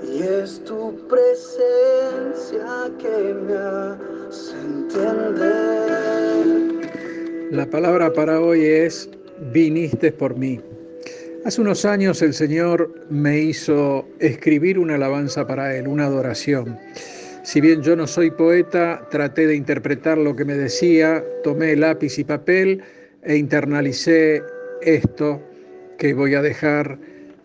[0.05, 5.78] Y es tu presencia que me hace entender.
[7.59, 9.11] La palabra para hoy es
[9.53, 10.61] viniste por mí.
[11.45, 16.79] Hace unos años el Señor me hizo escribir una alabanza para Él, una adoración.
[17.43, 22.21] Si bien yo no soy poeta, traté de interpretar lo que me decía, tomé lápiz
[22.21, 22.81] y papel
[23.25, 24.41] e internalicé
[24.81, 25.43] esto
[25.99, 26.97] que voy a dejar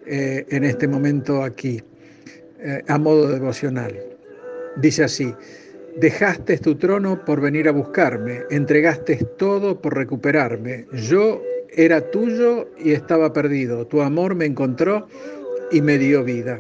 [0.06, 1.82] eh, en este momento aquí,
[2.60, 4.00] eh, a modo devocional.
[4.76, 5.34] Dice así,
[5.98, 10.88] Dejaste tu trono por venir a buscarme, entregaste todo por recuperarme.
[10.94, 13.86] Yo era tuyo y estaba perdido.
[13.86, 15.08] Tu amor me encontró
[15.72, 16.60] y me dio vida.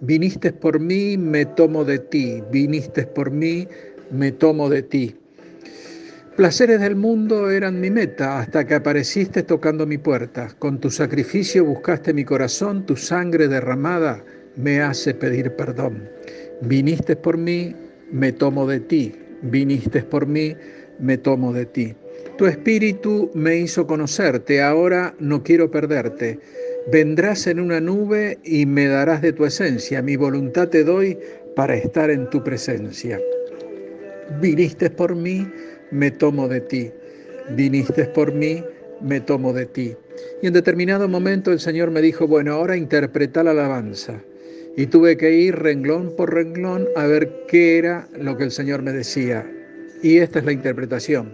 [0.00, 2.42] Viniste por mí, me tomo de ti.
[2.52, 3.66] Viniste por mí,
[4.12, 5.16] me tomo de ti.
[6.36, 10.54] Placeres del mundo eran mi meta hasta que apareciste tocando mi puerta.
[10.56, 14.22] Con tu sacrificio buscaste mi corazón, tu sangre derramada
[14.54, 16.08] me hace pedir perdón.
[16.60, 17.74] Viniste por mí,
[18.10, 20.54] me tomo de ti, viniste por mí,
[20.98, 21.94] me tomo de ti.
[22.36, 26.38] Tu espíritu me hizo conocerte, ahora no quiero perderte.
[26.90, 31.18] Vendrás en una nube y me darás de tu esencia, mi voluntad te doy
[31.56, 33.20] para estar en tu presencia.
[34.40, 35.50] Viniste por mí,
[35.90, 36.90] me tomo de ti.
[37.56, 38.62] Viniste por mí,
[39.00, 39.96] me tomo de ti.
[40.42, 44.22] Y en determinado momento el Señor me dijo, bueno, ahora interpreta la alabanza
[44.78, 48.80] y tuve que ir renglón por renglón a ver qué era lo que el Señor
[48.80, 49.44] me decía.
[50.04, 51.32] Y esta es la interpretación.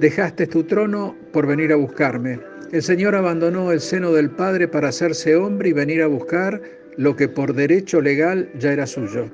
[0.00, 2.40] Dejaste tu trono por venir a buscarme.
[2.72, 6.62] El Señor abandonó el seno del Padre para hacerse hombre y venir a buscar
[6.96, 9.28] lo que por derecho legal ya era suyo.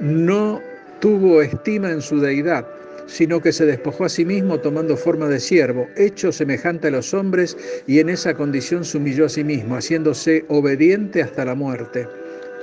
[0.00, 0.62] No
[1.00, 2.66] tuvo estima en su deidad,
[3.04, 7.12] sino que se despojó a sí mismo tomando forma de siervo, hecho semejante a los
[7.12, 7.54] hombres,
[7.86, 12.08] y en esa condición se humilló a sí mismo, haciéndose obediente hasta la muerte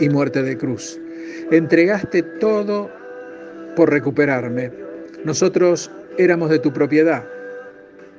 [0.01, 0.99] y muerte de cruz.
[1.51, 2.89] Entregaste todo
[3.75, 4.71] por recuperarme.
[5.23, 7.23] Nosotros éramos de tu propiedad.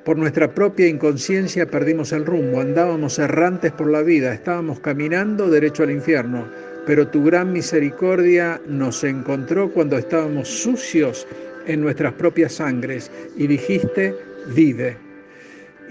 [0.05, 5.83] Por nuestra propia inconsciencia perdimos el rumbo, andábamos errantes por la vida, estábamos caminando derecho
[5.85, 6.47] al infierno,
[6.87, 11.27] pero tu gran misericordia nos encontró cuando estábamos sucios
[11.67, 14.17] en nuestras propias sangres y dijiste,
[14.55, 15.12] vive.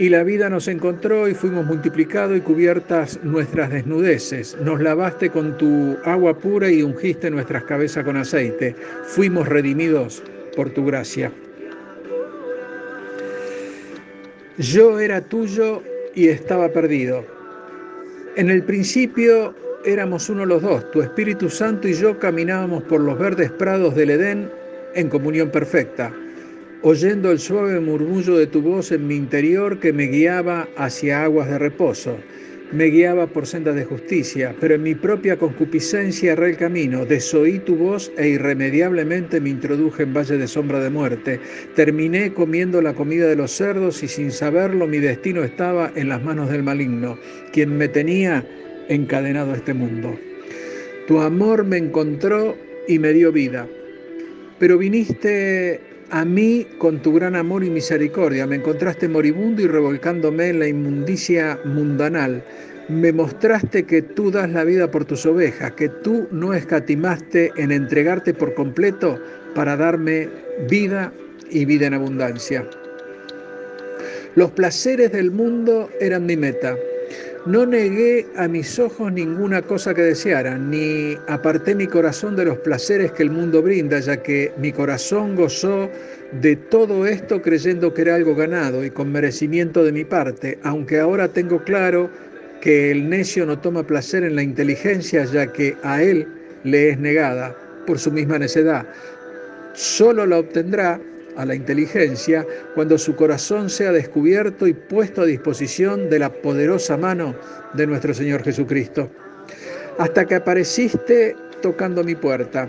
[0.02, 4.58] Y la vida nos encontró y fuimos multiplicados y cubiertas nuestras desnudeces.
[4.64, 8.76] Nos lavaste con tu agua pura y ungiste nuestras cabezas con aceite.
[9.04, 10.24] Fuimos redimidos
[10.56, 11.32] por tu gracia.
[14.58, 15.84] Yo era tuyo
[16.16, 17.24] y estaba perdido.
[18.38, 19.54] En el principio
[19.86, 24.10] éramos uno los dos, tu Espíritu Santo y yo caminábamos por los verdes prados del
[24.10, 24.50] Edén
[24.96, 26.12] en comunión perfecta
[26.84, 31.50] oyendo el suave murmullo de tu voz en mi interior que me guiaba hacia aguas
[31.50, 32.18] de reposo.
[32.72, 37.60] Me guiaba por sendas de justicia, pero en mi propia concupiscencia erré el camino, desoí
[37.60, 41.40] tu voz e irremediablemente me introduje en valle de sombra de muerte.
[41.76, 46.24] Terminé comiendo la comida de los cerdos y sin saberlo mi destino estaba en las
[46.24, 47.20] manos del maligno,
[47.52, 48.46] quien me tenía
[48.88, 50.18] encadenado a este mundo.
[51.08, 52.56] Tu amor me encontró
[52.88, 53.68] y me dio vida,
[54.60, 58.46] pero viniste a mí con tu gran amor y misericordia.
[58.46, 62.44] Me encontraste moribundo y revolcándome en la inmundicia mundanal.
[62.90, 67.72] Me mostraste que tú das la vida por tus ovejas, que tú no escatimaste en
[67.72, 69.18] entregarte por completo
[69.56, 70.28] para darme
[70.70, 71.14] vida
[71.50, 72.68] y vida en abundancia.
[74.36, 76.76] Los placeres del mundo eran mi meta.
[77.48, 82.60] No negué a mis ojos ninguna cosa que desearan, ni aparté mi corazón de los
[82.60, 85.90] placeres que el mundo brinda, ya que mi corazón gozó
[86.40, 91.00] de todo esto creyendo que era algo ganado y con merecimiento de mi parte, aunque
[91.00, 92.12] ahora tengo claro
[92.62, 96.28] que el necio no toma placer en la inteligencia, ya que a él
[96.64, 97.56] le es negada
[97.88, 98.86] por su misma necedad.
[99.74, 101.02] Solo la obtendrá
[101.38, 102.46] a la inteligencia
[102.76, 107.36] cuando su corazón sea descubierto y puesto a disposición de la poderosa mano
[107.74, 109.10] de nuestro Señor Jesucristo.
[109.98, 112.68] Hasta que apareciste tocando mi puerta.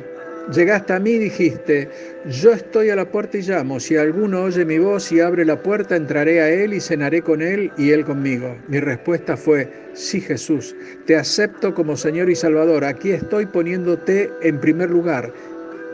[0.52, 1.88] Llegaste a mí y dijiste,
[2.26, 5.62] yo estoy a la puerta y llamo, si alguno oye mi voz y abre la
[5.62, 8.58] puerta, entraré a él y cenaré con él y él conmigo.
[8.66, 10.74] Mi respuesta fue, sí Jesús,
[11.06, 15.32] te acepto como Señor y Salvador, aquí estoy poniéndote en primer lugar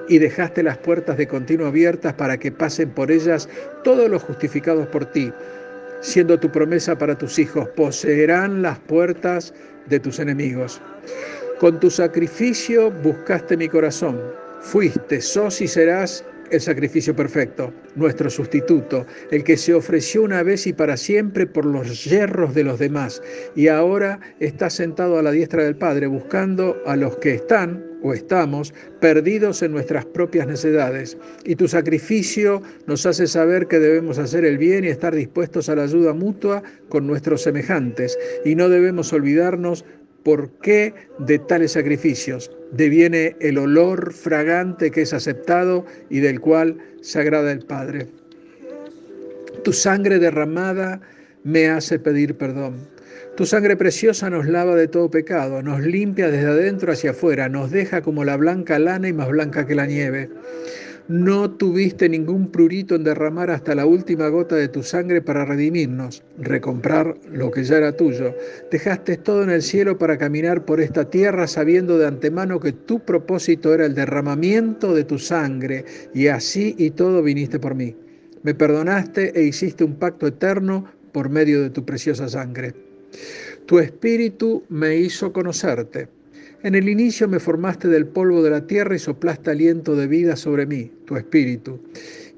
[0.08, 3.48] y dejaste las puertas de continuo abiertas para que pasen por ellas
[3.84, 5.32] todos los justificados por ti,
[6.00, 9.54] siendo tu promesa para tus hijos, poseerán las puertas
[9.88, 10.80] de tus enemigos.
[11.58, 14.20] Con tu sacrificio buscaste mi corazón,
[14.60, 20.66] fuiste, sos y serás el sacrificio perfecto, nuestro sustituto, el que se ofreció una vez
[20.66, 23.22] y para siempre por los yerros de los demás,
[23.54, 28.12] y ahora está sentado a la diestra del Padre, buscando a los que están o
[28.12, 31.16] estamos perdidos en nuestras propias necedades.
[31.44, 35.76] Y tu sacrificio nos hace saber que debemos hacer el bien y estar dispuestos a
[35.76, 39.84] la ayuda mutua con nuestros semejantes, y no debemos olvidarnos
[40.22, 46.76] por qué de tales sacrificios deviene el olor fragante que es aceptado y del cual
[47.00, 48.08] se agrada el Padre.
[49.64, 51.00] Tu sangre derramada
[51.44, 52.76] me hace pedir perdón.
[53.38, 57.70] Tu sangre preciosa nos lava de todo pecado, nos limpia desde adentro hacia afuera, nos
[57.70, 60.28] deja como la blanca lana y más blanca que la nieve.
[61.06, 66.24] No tuviste ningún prurito en derramar hasta la última gota de tu sangre para redimirnos,
[66.36, 68.34] recomprar lo que ya era tuyo.
[68.72, 72.98] Dejaste todo en el cielo para caminar por esta tierra sabiendo de antemano que tu
[73.04, 77.94] propósito era el derramamiento de tu sangre y así y todo viniste por mí.
[78.42, 82.87] Me perdonaste e hiciste un pacto eterno por medio de tu preciosa sangre.
[83.66, 86.08] Tu espíritu me hizo conocerte
[86.64, 90.34] en el inicio me formaste del polvo de la tierra y soplaste aliento de vida
[90.34, 91.78] sobre mí, tu espíritu.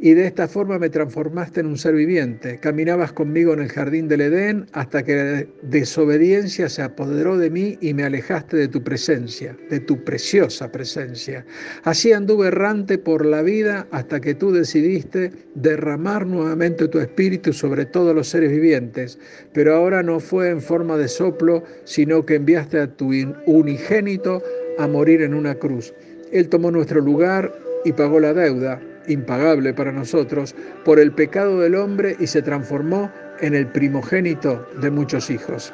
[0.02, 2.58] Y de esta forma me transformaste en un ser viviente.
[2.58, 7.76] Caminabas conmigo en el jardín del Edén hasta que la desobediencia se apoderó de mí
[7.82, 11.44] y me alejaste de tu presencia, de tu preciosa presencia.
[11.82, 17.84] Así anduve errante por la vida hasta que tú decidiste derramar nuevamente tu espíritu sobre
[17.84, 19.18] todos los seres vivientes.
[19.52, 23.10] Pero ahora no fue en forma de soplo, sino que enviaste a tu
[23.44, 24.42] unigénito
[24.78, 25.92] a morir en una cruz.
[26.32, 27.52] Él tomó nuestro lugar
[27.84, 30.54] y pagó la deuda impagable para nosotros,
[30.84, 33.10] por el pecado del hombre y se transformó
[33.40, 35.72] en el primogénito de muchos hijos.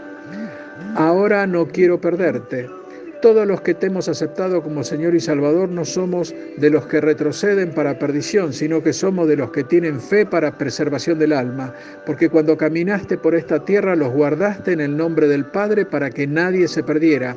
[0.95, 2.69] Ahora no quiero perderte.
[3.23, 7.01] Todos los que te hemos aceptado como Señor y Salvador no somos de los que
[7.01, 11.75] retroceden para perdición, sino que somos de los que tienen fe para preservación del alma,
[12.05, 16.27] porque cuando caminaste por esta tierra los guardaste en el nombre del Padre para que
[16.27, 17.37] nadie se perdiera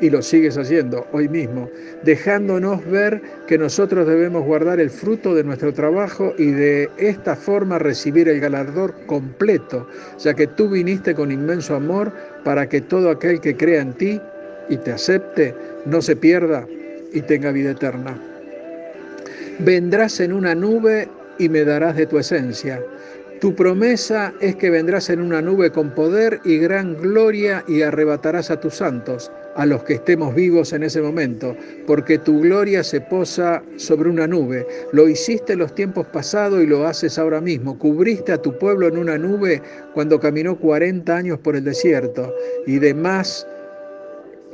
[0.00, 1.68] y lo sigues haciendo hoy mismo,
[2.02, 7.78] dejándonos ver que nosotros debemos guardar el fruto de nuestro trabajo y de esta forma
[7.78, 9.86] recibir el galardón completo,
[10.18, 12.12] ya que tú viniste con inmenso amor
[12.44, 14.20] para que todo aquel que crea en ti
[14.68, 15.54] y te acepte
[15.84, 16.66] no se pierda
[17.12, 18.18] y tenga vida eterna.
[19.58, 21.08] Vendrás en una nube
[21.38, 22.80] y me darás de tu esencia.
[23.40, 28.50] Tu promesa es que vendrás en una nube con poder y gran gloria y arrebatarás
[28.50, 31.56] a tus santos a los que estemos vivos en ese momento,
[31.86, 34.66] porque tu gloria se posa sobre una nube.
[34.92, 37.78] Lo hiciste en los tiempos pasados y lo haces ahora mismo.
[37.78, 39.62] Cubriste a tu pueblo en una nube
[39.94, 42.34] cuando caminó 40 años por el desierto
[42.66, 43.46] y demás,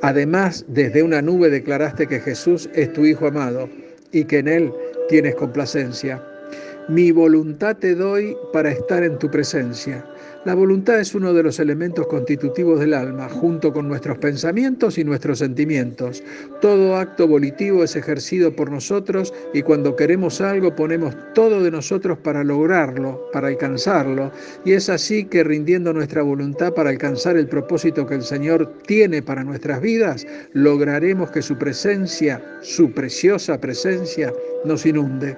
[0.02, 3.68] además desde una nube declaraste que Jesús es tu Hijo amado
[4.12, 4.72] y que en Él
[5.08, 6.22] tienes complacencia.
[6.88, 10.04] Mi voluntad te doy para estar en tu presencia.
[10.44, 15.02] La voluntad es uno de los elementos constitutivos del alma, junto con nuestros pensamientos y
[15.02, 16.22] nuestros sentimientos.
[16.60, 22.18] Todo acto volitivo es ejercido por nosotros y cuando queremos algo ponemos todo de nosotros
[22.18, 24.30] para lograrlo, para alcanzarlo.
[24.64, 29.22] Y es así que rindiendo nuestra voluntad para alcanzar el propósito que el Señor tiene
[29.22, 34.32] para nuestras vidas, lograremos que su presencia, su preciosa presencia,
[34.64, 35.36] nos inunde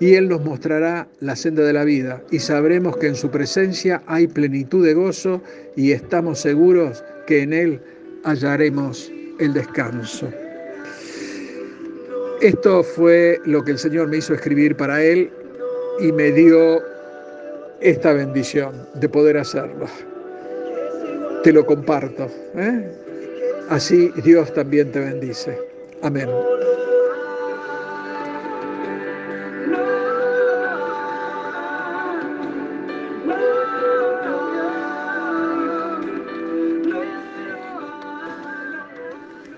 [0.00, 4.02] y Él nos mostrará la senda de la vida y sabremos que en su presencia
[4.06, 5.42] hay plenitud de gozo
[5.76, 7.80] y estamos seguros que en Él
[8.24, 10.28] hallaremos el descanso.
[12.40, 15.30] Esto fue lo que el Señor me hizo escribir para Él
[16.00, 16.80] y me dio
[17.80, 19.86] esta bendición de poder hacerlo.
[21.42, 22.28] Te lo comparto.
[22.56, 22.92] ¿eh?
[23.68, 25.58] Así Dios también te bendice.
[26.02, 26.28] Amén.